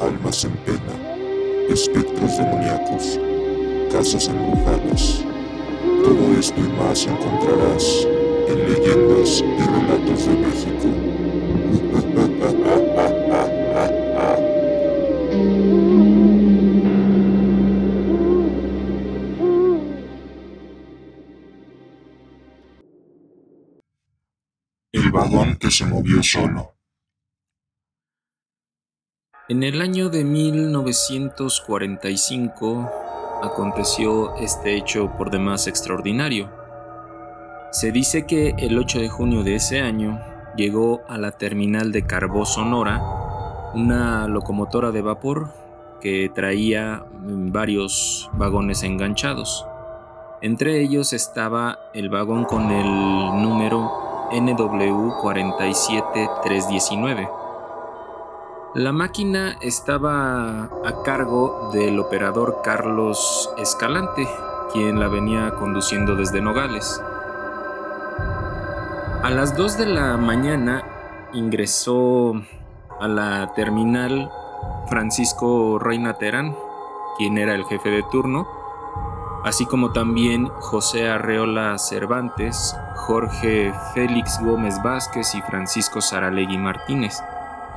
[0.00, 0.94] almas en pena,
[1.68, 3.20] espectros demoníacos,
[3.92, 5.24] casas embrujadas.
[6.02, 8.06] Todo esto y más encontrarás
[8.48, 10.70] en Leyendas y Relatos de México.
[24.92, 26.79] El vagón que se movió solo.
[29.50, 32.88] En el año de 1945
[33.42, 36.48] aconteció este hecho por demás extraordinario.
[37.72, 40.20] Se dice que el 8 de junio de ese año
[40.54, 43.02] llegó a la terminal de Carbó Sonora
[43.74, 45.52] una locomotora de vapor
[46.00, 49.66] que traía varios vagones enganchados.
[50.42, 57.49] Entre ellos estaba el vagón con el número NW 47319
[58.74, 64.28] la máquina estaba a cargo del operador Carlos Escalante,
[64.72, 67.02] quien la venía conduciendo desde Nogales.
[69.24, 70.84] A las 2 de la mañana
[71.32, 72.40] ingresó
[73.00, 74.30] a la terminal
[74.86, 76.56] Francisco Reina Terán,
[77.18, 78.46] quien era el jefe de turno,
[79.42, 87.20] así como también José Arreola Cervantes, Jorge Félix Gómez Vázquez y Francisco Saralegui Martínez.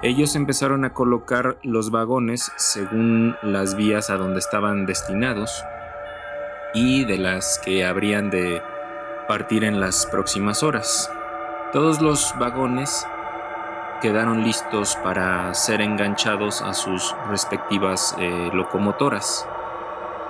[0.00, 5.64] Ellos empezaron a colocar los vagones según las vías a donde estaban destinados
[6.72, 8.62] y de las que habrían de
[9.26, 11.10] partir en las próximas horas.
[11.72, 13.08] Todos los vagones
[14.00, 19.48] quedaron listos para ser enganchados a sus respectivas eh, locomotoras.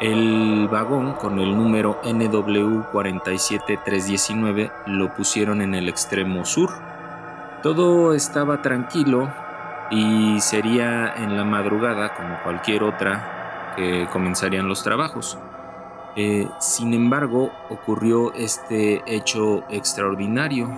[0.00, 6.70] El vagón con el número NW 47319 lo pusieron en el extremo sur.
[7.62, 9.28] Todo estaba tranquilo
[9.91, 15.39] y sería en la madrugada, como cualquier otra, que comenzarían los trabajos.
[16.17, 20.68] Eh, sin embargo, ocurrió este hecho extraordinario,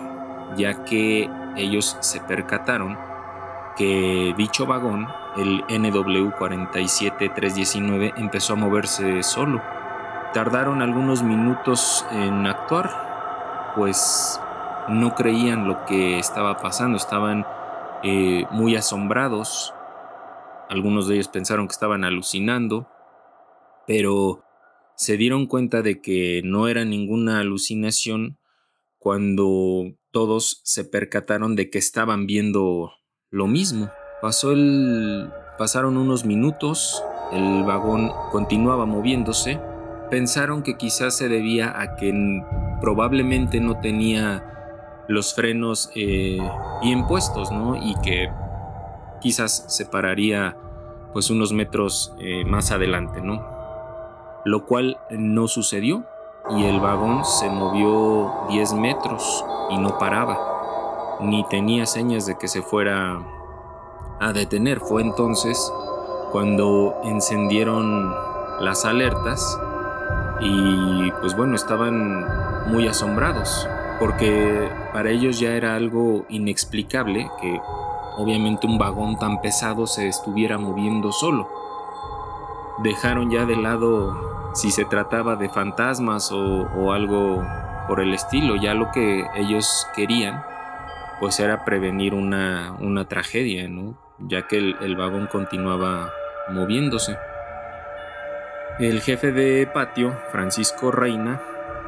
[0.56, 2.98] ya que ellos se percataron
[3.76, 9.62] que dicho vagón, el NW 47319, empezó a moverse solo.
[10.34, 14.40] Tardaron algunos minutos en actuar, pues
[14.88, 17.46] no creían lo que estaba pasando, estaban
[18.02, 19.74] eh, muy asombrados.
[20.68, 22.88] Algunos de ellos pensaron que estaban alucinando,
[23.86, 24.44] pero
[24.96, 28.38] se dieron cuenta de que no era ninguna alucinación
[28.98, 32.92] cuando todos se percataron de que estaban viendo
[33.30, 33.90] lo mismo.
[34.20, 37.02] Pasó el, pasaron unos minutos,
[37.32, 39.60] el vagón continuaba moviéndose.
[40.10, 42.12] Pensaron que quizás se debía a que
[42.80, 44.59] probablemente no tenía
[45.10, 46.38] los frenos eh,
[46.80, 47.74] bien puestos, ¿no?
[47.74, 48.30] Y que
[49.20, 50.56] quizás se pararía
[51.12, 53.44] pues unos metros eh, más adelante, ¿no?
[54.44, 56.04] Lo cual no sucedió
[56.50, 62.46] y el vagón se movió 10 metros y no paraba, ni tenía señas de que
[62.46, 63.18] se fuera
[64.20, 64.78] a detener.
[64.78, 65.72] Fue entonces
[66.30, 68.14] cuando encendieron
[68.60, 69.58] las alertas
[70.40, 73.66] y pues bueno, estaban muy asombrados
[74.00, 77.60] porque para ellos ya era algo inexplicable que
[78.16, 81.48] obviamente un vagón tan pesado se estuviera moviendo solo.
[82.82, 87.44] Dejaron ya de lado si se trataba de fantasmas o, algo
[87.86, 90.42] por el estilo, ya lo que ellos querían
[91.20, 93.98] pues era prevenir una, tragedia, ¿no?
[94.18, 96.10] ya que el vagón continuaba
[96.48, 97.18] moviéndose.
[98.78, 101.42] El jefe de patio, Francisco Reina,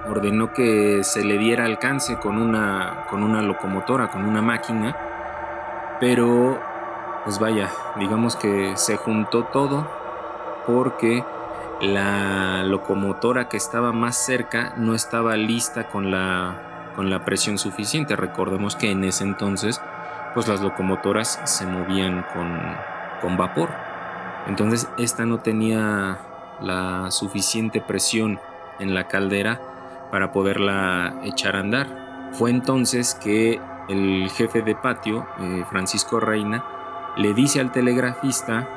[0.08, 4.96] ordenó que se le diera alcance con una, con una locomotora, con una máquina,
[6.00, 6.60] pero
[7.24, 9.88] pues vaya, digamos que se juntó todo
[10.66, 11.24] porque
[11.80, 18.16] la locomotora que estaba más cerca no estaba lista con la, con la presión suficiente.
[18.16, 19.80] Recordemos que en ese entonces
[20.34, 22.58] pues las locomotoras se movían con,
[23.20, 23.70] con vapor.
[24.48, 26.18] Entonces esta no tenía
[26.60, 28.40] la suficiente presión
[28.78, 29.60] en la caldera
[30.12, 32.30] para poderla echar a andar.
[32.32, 36.62] Fue entonces que el jefe de patio, eh, Francisco Reina,
[37.16, 38.68] le dice al telegrafista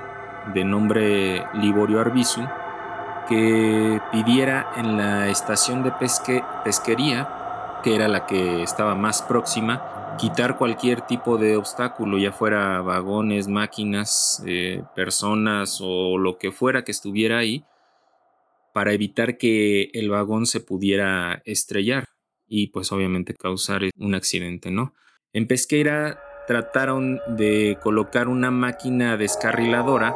[0.53, 2.41] de nombre Liborio Arbizu
[3.27, 5.91] que pidiera en la estación de
[6.63, 12.81] pesquería, que era la que estaba más próxima, quitar cualquier tipo de obstáculo, ya fuera
[12.81, 17.65] vagones, máquinas, eh, personas o lo que fuera que estuviera ahí,
[18.75, 22.09] para evitar que el vagón se pudiera estrellar
[22.45, 24.93] y pues obviamente causar un accidente, ¿no?
[25.31, 30.13] En Pesqueira trataron de colocar una máquina descarriladora,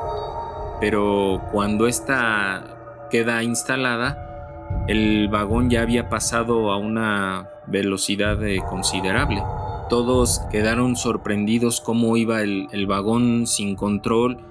[0.82, 9.42] pero cuando esta queda instalada, el vagón ya había pasado a una velocidad eh, considerable.
[9.90, 14.49] Todos quedaron sorprendidos cómo iba el vagón sin control.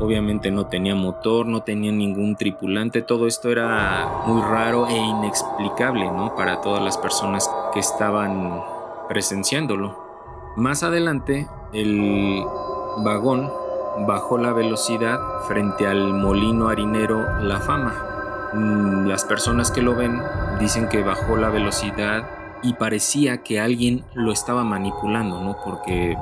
[0.00, 3.02] Obviamente no tenía motor, no tenía ningún tripulante.
[3.02, 6.36] Todo esto era muy raro e inexplicable, ¿no?
[6.36, 8.62] Para todas las personas que estaban
[9.08, 9.98] presenciándolo.
[10.56, 12.44] Más adelante, el
[12.98, 13.50] vagón
[14.06, 15.18] bajó la velocidad
[15.48, 17.94] frente al molino harinero La Fama.
[18.54, 20.22] Mm, las personas que lo ven
[20.60, 22.28] dicen que bajó la velocidad
[22.62, 25.56] y parecía que alguien lo estaba manipulando, ¿no?
[25.64, 26.16] Porque eh,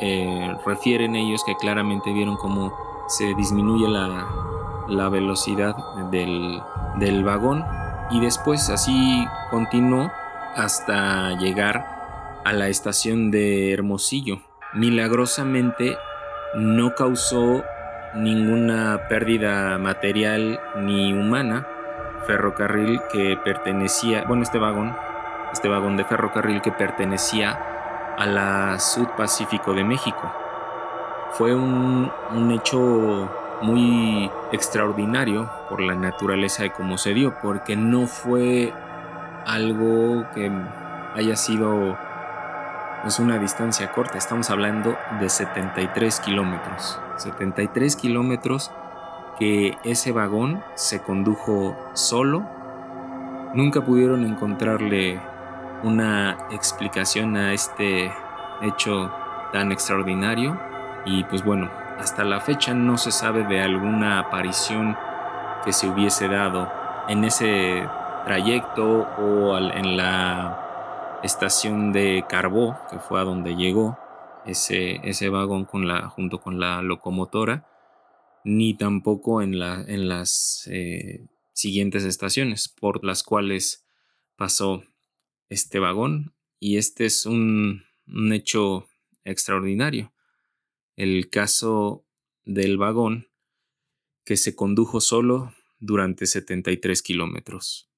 [0.00, 5.76] eh, refieren ellos que claramente vieron cómo se disminuye la, velocidad
[6.10, 6.62] del,
[6.96, 7.64] del vagón
[8.10, 10.10] y después así continuó
[10.56, 14.40] hasta llegar a la estación de Hermosillo.
[14.72, 15.96] Milagrosamente
[16.54, 17.62] no causó
[18.14, 21.66] ninguna pérdida material ni humana.
[22.26, 24.94] Ferrocarril que pertenecía, bueno, este vagón
[25.52, 27.58] este vagón de ferrocarril que pertenecía
[28.16, 30.32] a la Sud Pacífico de México.
[31.32, 32.10] Fue un,
[32.52, 33.30] hecho
[33.62, 38.72] muy extraordinario por la naturaleza de cómo se dio, porque no fue
[39.46, 40.50] algo que
[41.14, 41.96] haya sido
[43.06, 47.00] es una distancia corta, estamos hablando de 73 kilómetros.
[47.16, 48.70] 73 kilómetros
[49.38, 52.46] que ese vagón se condujo solo.
[53.54, 55.18] Nunca pudieron encontrarle
[55.82, 58.12] una explicación a este
[58.60, 59.10] hecho
[59.50, 60.60] tan extraordinario
[61.04, 64.96] y pues bueno, hasta la fecha no se sabe de alguna aparición
[65.64, 66.70] que se hubiese dado
[67.08, 67.88] en ese
[68.24, 73.98] trayecto o en la estación de Carbó, que fue a donde llegó
[74.46, 77.66] ese, ese vagón junto con la locomotora,
[78.44, 83.86] ni tampoco en, la, en las eh, siguientes estaciones por las cuales
[84.36, 84.82] pasó
[85.48, 88.86] este vagón y este es un, un hecho
[89.24, 90.12] extraordinario.
[91.00, 92.06] El caso
[92.44, 93.30] del vagón
[94.22, 97.89] que se condujo solo durante 73 kilómetros.